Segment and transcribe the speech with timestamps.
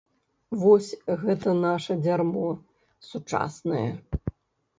[0.61, 0.87] Вось
[1.25, 2.47] гэта наша дзярмо
[3.11, 3.85] сучаснае.